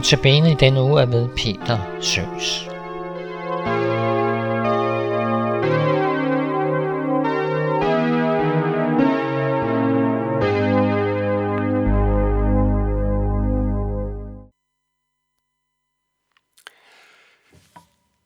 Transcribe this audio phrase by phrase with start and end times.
[0.00, 2.64] Notabene i denne uge er ved Peter Søs.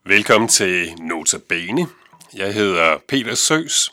[0.05, 1.87] Velkommen til Notabene.
[2.37, 3.93] Jeg hedder Peter Søs,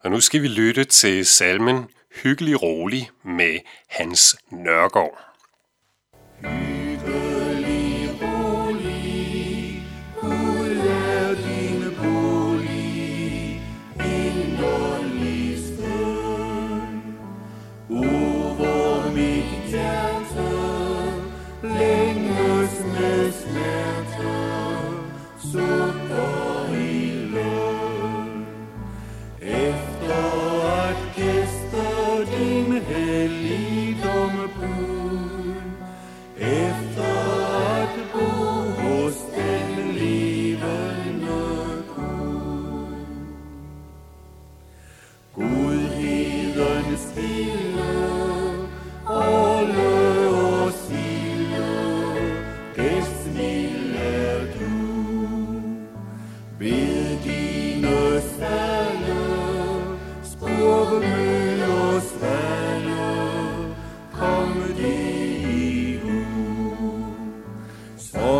[0.00, 1.88] og nu skal vi lytte til salmen
[2.22, 3.58] Hyggelig Rolig med
[3.88, 5.29] Hans Nørgaard.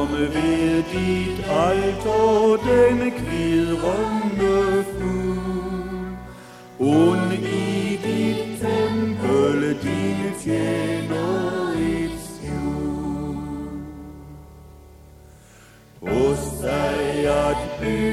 [0.00, 6.16] komme ved dit alt og den kvidrende fugl.
[6.78, 13.36] Und i dit tempel dine tjener et skjul.
[16.00, 18.09] Hos dig at bygge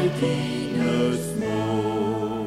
[0.00, 2.46] Heiligen Smoor,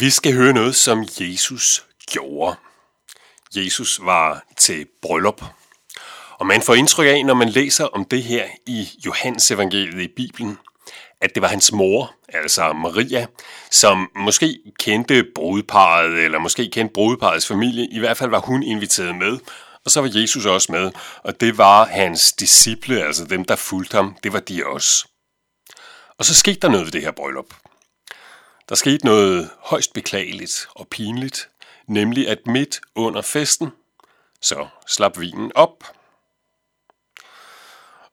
[0.00, 2.56] Vi skal høre noget, som Jesus gjorde.
[3.56, 5.44] Jesus var til bryllup.
[6.38, 10.12] Og man får indtryk af, når man læser om det her i Johannes evangeliet i
[10.16, 10.58] Bibelen,
[11.20, 13.26] at det var hans mor, altså Maria,
[13.70, 17.88] som måske kendte brudeparet, eller måske kendte brudeparets familie.
[17.90, 19.38] I hvert fald var hun inviteret med,
[19.84, 20.90] og så var Jesus også med.
[21.24, 25.08] Og det var hans disciple, altså dem, der fulgte ham, det var de også.
[26.18, 27.54] Og så skete der noget ved det her bryllup.
[28.70, 31.50] Der skete noget højst beklageligt og pinligt,
[31.86, 33.70] nemlig at midt under festen,
[34.40, 35.84] så slap vinen op.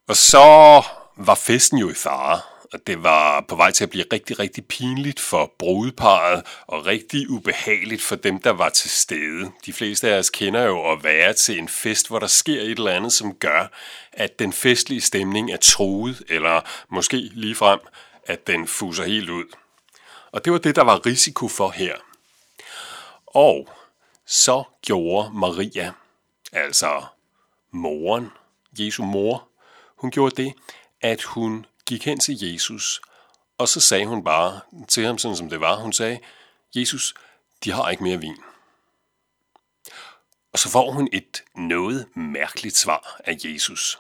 [0.07, 0.38] Og så
[1.18, 2.42] var festen jo i fare,
[2.74, 7.30] og det var på vej til at blive rigtig, rigtig pinligt for brudeparet, og rigtig
[7.30, 9.51] ubehageligt for dem, der var til stede.
[9.65, 12.71] De fleste af os kender jo at være til en fest, hvor der sker et
[12.71, 13.68] eller andet, som gør,
[14.13, 17.80] at den festlige stemning er truet, eller måske ligefrem,
[18.24, 19.45] at den fuser helt ud.
[20.32, 21.96] Og det var det, der var risiko for her.
[23.26, 23.70] Og
[24.26, 25.94] så gjorde Maria,
[26.52, 27.06] altså
[27.72, 28.32] moren,
[28.80, 29.48] Jesu mor,
[29.96, 30.54] hun gjorde det,
[31.02, 33.02] at hun gik hen til Jesus,
[33.58, 36.20] og så sagde hun bare til ham, sådan som det var, hun sagde,
[36.76, 37.14] Jesus,
[37.64, 38.38] de har ikke mere vin.
[40.54, 44.00] Og så får hun et noget mærkeligt svar af Jesus.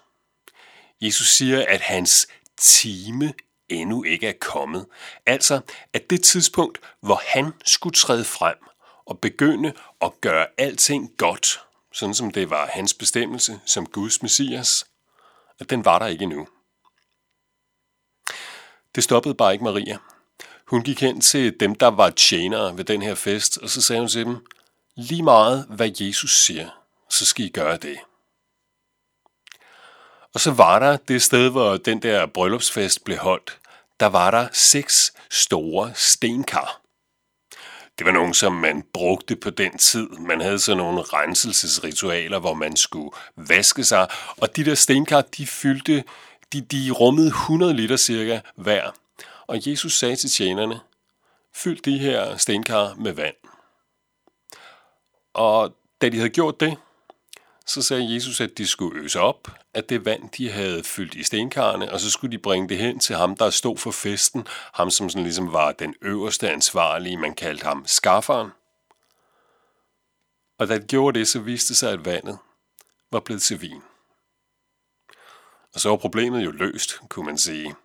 [1.01, 2.27] Jesus siger, at hans
[2.57, 3.33] time
[3.69, 4.85] endnu ikke er kommet.
[5.25, 5.61] Altså,
[5.93, 8.55] at det tidspunkt, hvor han skulle træde frem
[9.05, 11.59] og begynde at gøre alting godt,
[11.93, 14.85] sådan som det var hans bestemmelse som Guds messias,
[15.59, 16.47] at den var der ikke endnu.
[18.95, 19.97] Det stoppede bare ikke Maria.
[20.67, 23.99] Hun gik hen til dem, der var tjenere ved den her fest, og så sagde
[23.99, 24.45] hun til dem,
[24.95, 26.69] lige meget hvad Jesus siger,
[27.09, 27.97] så skal I gøre det.
[30.33, 33.59] Og så var der det sted, hvor den der bryllupsfest blev holdt,
[33.99, 36.81] der var der seks store stenkar.
[37.97, 40.09] Det var nogen, som man brugte på den tid.
[40.09, 44.07] Man havde sådan nogle renselsesritualer, hvor man skulle vaske sig,
[44.37, 46.03] og de der stenkar, de fyldte,
[46.53, 48.91] de, de rummede 100 liter cirka hver.
[49.47, 50.79] Og Jesus sagde til tjenerne,
[51.55, 53.35] fyld de her stenkar med vand.
[55.33, 56.77] Og da de havde gjort det,
[57.67, 61.23] så sagde Jesus, at de skulle øse op af det vand, de havde fyldt i
[61.23, 64.91] stenkarne, og så skulle de bringe det hen til ham, der stod for festen, ham
[64.91, 68.49] som sådan ligesom var den øverste ansvarlige, man kaldte ham skafferen.
[70.59, 72.37] Og da de gjorde det, så viste det sig, at vandet
[73.11, 73.81] var blevet til vin.
[75.73, 77.75] Og så var problemet jo løst, kunne man sige.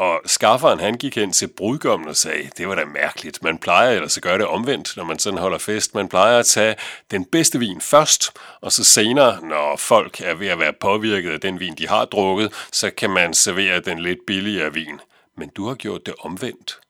[0.00, 3.42] Og skafferen han gik hen til brudgommen og sagde, det var da mærkeligt.
[3.42, 5.94] Man plejer ellers at gøre det omvendt, når man sådan holder fest.
[5.94, 6.76] Man plejer at tage
[7.10, 11.40] den bedste vin først, og så senere, når folk er ved at være påvirket af
[11.40, 15.00] den vin, de har drukket, så kan man servere den lidt billigere vin.
[15.36, 16.80] Men du har gjort det omvendt.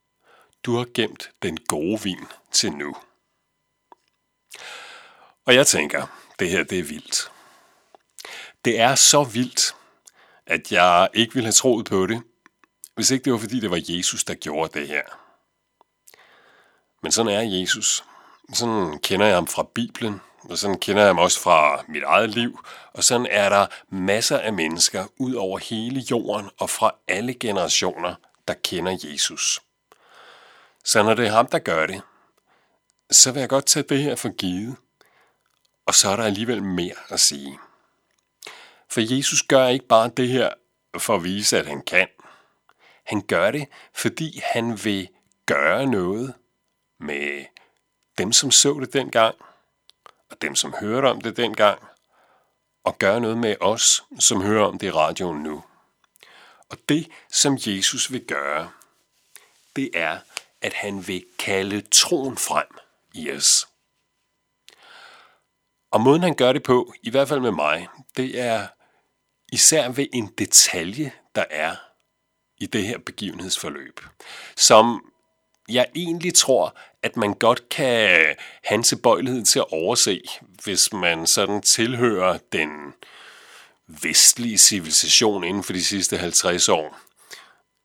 [0.65, 2.97] Du har gemt den gode vin til nu.
[5.47, 6.07] Og jeg tænker,
[6.39, 7.31] det her det er vildt.
[8.65, 9.75] Det er så vildt,
[10.47, 12.23] at jeg ikke ville have troet på det,
[13.01, 15.03] hvis ikke det var fordi det var Jesus, der gjorde det her.
[17.03, 18.05] Men sådan er Jesus.
[18.53, 22.31] Sådan kender jeg ham fra Bibelen, og sådan kender jeg ham også fra mit eget
[22.31, 27.35] liv, og sådan er der masser af mennesker ud over hele jorden og fra alle
[27.35, 28.15] generationer,
[28.49, 29.61] der kender Jesus.
[30.85, 32.03] Så når det er ham, der gør det,
[33.11, 34.77] så vil jeg godt tage det her for givet,
[35.87, 37.59] og så er der alligevel mere at sige.
[38.91, 40.51] For Jesus gør ikke bare det her
[40.99, 42.09] for at vise, at han kan.
[43.11, 45.09] Han gør det, fordi han vil
[45.47, 46.35] gøre noget
[47.01, 47.45] med
[48.19, 49.35] dem, som så det dengang,
[50.31, 51.83] og dem, som hørte om det dengang,
[52.85, 55.65] og gøre noget med os, som hører om det i radioen nu.
[56.69, 58.71] Og det, som Jesus vil gøre,
[59.77, 60.19] det er,
[60.61, 62.67] at han vil kalde troen frem
[63.15, 63.69] i os.
[65.91, 68.67] Og måden han gør det på, i hvert fald med mig, det er
[69.53, 71.90] især ved en detalje, der er
[72.61, 74.01] i det her begivenhedsforløb,
[74.57, 75.05] som
[75.69, 80.23] jeg egentlig tror, at man godt kan have en tilbøjelighed til at overse,
[80.65, 82.71] hvis man sådan tilhører den
[84.03, 86.99] vestlige civilisation inden for de sidste 50 år.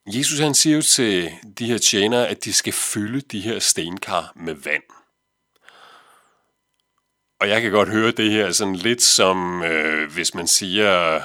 [0.08, 4.32] Jesus han siger jo til de her tjenere, at de skal fylde de her stenkar
[4.36, 4.84] med vand.
[7.40, 11.22] Og jeg kan godt høre det her sådan lidt som, øh, hvis man siger,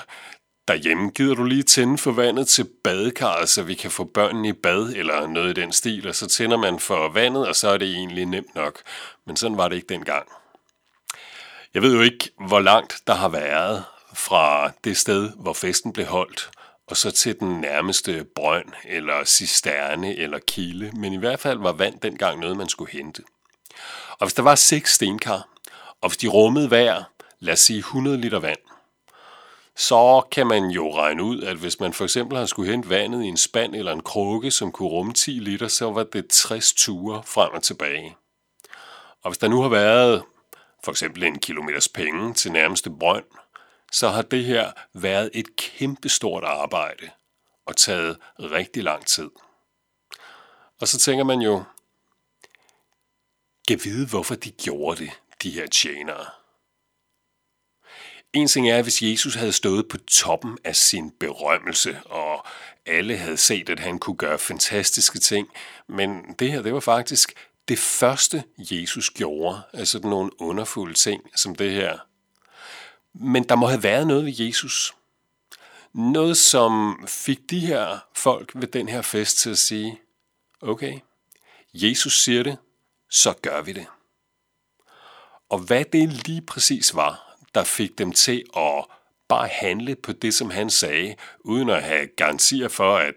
[0.70, 4.52] derhjemme, gider du lige tænde for vandet til badekarret, så vi kan få børnene i
[4.52, 7.76] bad, eller noget i den stil, og så tænder man for vandet, og så er
[7.76, 8.82] det egentlig nemt nok.
[9.26, 10.28] Men sådan var det ikke dengang.
[11.74, 13.84] Jeg ved jo ikke, hvor langt der har været
[14.14, 16.50] fra det sted, hvor festen blev holdt,
[16.86, 21.72] og så til den nærmeste brønd, eller cisterne, eller kilde, men i hvert fald var
[21.72, 23.22] vand dengang noget, man skulle hente.
[24.10, 25.48] Og hvis der var seks stenkar,
[26.00, 27.02] og hvis de rummede hver,
[27.40, 28.69] lad os sige 100 liter vand,
[29.76, 33.24] så kan man jo regne ud, at hvis man for eksempel har skulle hente vandet
[33.24, 36.72] i en spand eller en krukke, som kunne rumme 10 liter, så var det 60
[36.72, 38.16] ture frem og tilbage.
[39.22, 40.22] Og hvis der nu har været
[40.84, 43.24] for eksempel en kilometers penge til nærmeste brønd,
[43.92, 47.10] så har det her været et kæmpestort arbejde
[47.66, 49.30] og taget rigtig lang tid.
[50.80, 51.62] Og så tænker man jo,
[53.68, 55.10] kan vide, hvorfor de gjorde det,
[55.42, 56.26] de her tjenere.
[58.32, 62.46] En ting er, hvis Jesus havde stået på toppen af sin berømmelse, og
[62.86, 65.48] alle havde set, at han kunne gøre fantastiske ting,
[65.86, 67.34] men det her, det var faktisk
[67.68, 71.98] det første, Jesus gjorde, altså nogle underfulde ting som det her.
[73.12, 74.94] Men der må have været noget ved Jesus.
[75.92, 80.00] Noget, som fik de her folk ved den her fest til at sige,
[80.60, 80.98] okay,
[81.74, 82.56] Jesus siger det,
[83.10, 83.86] så gør vi det.
[85.48, 88.84] Og hvad det lige præcis var, der fik dem til at
[89.28, 93.14] bare handle på det, som han sagde, uden at have garantier for, at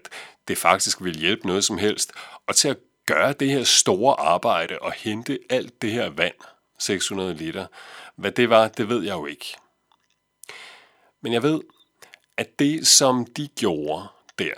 [0.48, 2.12] det faktisk ville hjælpe noget som helst,
[2.46, 6.34] og til at gøre det her store arbejde og hente alt det her vand,
[6.78, 7.66] 600 liter.
[8.16, 9.56] Hvad det var, det ved jeg jo ikke.
[11.20, 11.60] Men jeg ved,
[12.36, 14.54] at det, som de gjorde der,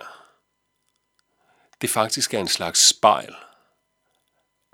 [1.81, 3.35] det faktisk er en slags spejl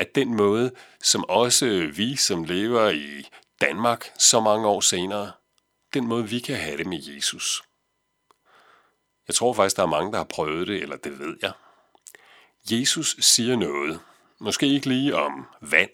[0.03, 0.71] at den måde,
[1.03, 3.29] som også vi, som lever i
[3.63, 5.33] Danmark så mange år senere,
[5.95, 7.63] den måde, vi kan have det med Jesus.
[9.29, 11.53] Jeg tror faktisk, der er mange, der har prøvet det, eller det ved jeg.
[12.71, 14.01] Jesus siger noget,
[14.41, 15.91] måske ikke lige om vand,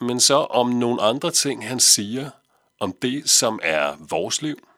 [0.00, 2.30] men så om nogle andre ting, han siger
[2.80, 4.68] om det, som er vores liv.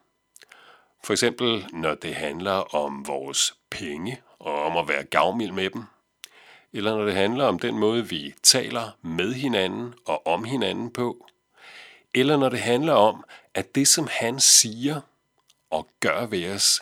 [1.04, 5.84] For eksempel, når det handler om vores penge og om at være gavmild med dem–
[6.76, 11.26] eller når det handler om den måde, vi taler med hinanden og om hinanden på,
[12.16, 15.00] eller når det handler om, at det, som han siger
[15.70, 16.80] og gør ved os,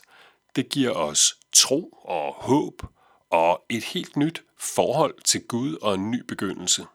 [0.56, 2.82] det giver os tro og håb
[3.30, 6.86] og et helt nyt forhold til Gud og en ny begyndelse.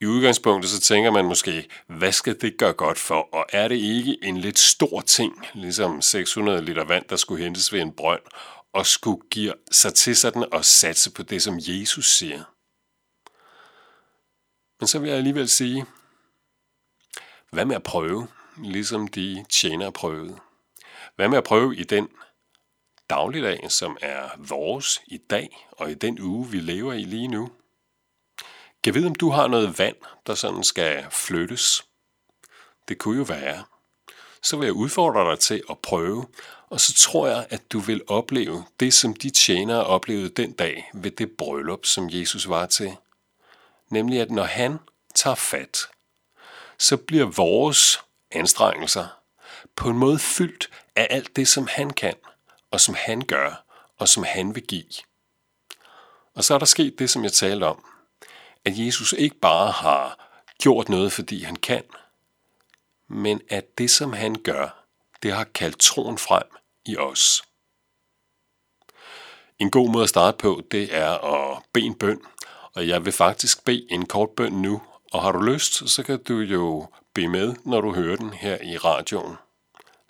[0.00, 3.76] I udgangspunktet så tænker man måske, hvad skal det gøre godt for, og er det
[3.76, 8.22] ikke en lidt stor ting, ligesom 600 liter vand, der skulle hentes ved en brønd,
[8.72, 12.44] og skulle give sig til sådan og satse på det, som Jesus siger.
[14.80, 15.86] Men så vil jeg alligevel sige,
[17.50, 20.38] hvad med at prøve, ligesom de tjener prøvede?
[21.16, 22.08] Hvad med at prøve i den
[23.10, 27.50] dagligdag, som er vores i dag og i den uge, vi lever i lige nu?
[28.84, 31.84] Kan vide, om du har noget vand, der sådan skal flyttes?
[32.88, 33.64] Det kunne jo være.
[34.42, 36.26] Så vil jeg udfordre dig til at prøve
[36.70, 40.90] og så tror jeg, at du vil opleve det, som de tjenere oplevede den dag
[40.94, 42.96] ved det bryllup, som Jesus var til.
[43.88, 44.78] Nemlig, at når han
[45.14, 45.78] tager fat,
[46.80, 49.06] så bliver vores anstrengelser
[49.76, 52.14] på en måde fyldt af alt det, som han kan,
[52.70, 53.64] og som han gør,
[53.98, 54.92] og som han vil give.
[56.34, 57.84] Og så er der sket det, som jeg talte om,
[58.64, 60.28] at Jesus ikke bare har
[60.62, 61.82] gjort noget, fordi han kan,
[63.08, 64.84] men at det, som han gør,
[65.22, 66.46] det har kaldt troen frem
[66.84, 67.42] i os.
[69.58, 72.20] En god måde at starte på, det er at bede en bøn,
[72.72, 76.22] og jeg vil faktisk bede en kort bøn nu, og har du lyst, så kan
[76.22, 79.36] du jo bede med, når du hører den her i radioen.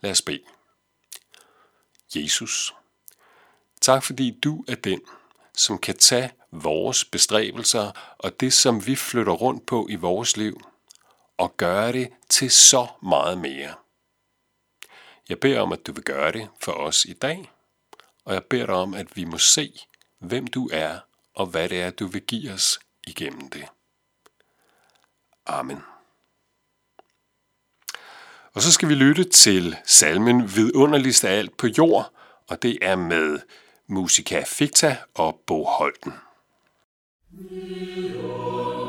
[0.00, 0.42] Lad os bede.
[2.14, 2.74] Jesus,
[3.80, 5.00] tak fordi du er den,
[5.56, 10.60] som kan tage vores bestræbelser og det, som vi flytter rundt på i vores liv,
[11.38, 13.74] og gøre det til så meget mere.
[15.28, 17.52] Jeg beder om, at du vil gøre det for os i dag,
[18.24, 19.80] og jeg beder dig om, at vi må se,
[20.18, 20.98] hvem du er,
[21.34, 23.68] og hvad det er, du vil give os igennem det.
[25.50, 25.82] Amen.
[28.54, 32.12] Og så skal vi lytte til salmen Vidunderligst af alt på jord,
[32.48, 33.38] og det er med
[33.88, 36.12] Musika Ficta og Bo Holten.
[37.30, 38.79] Vidunderligst.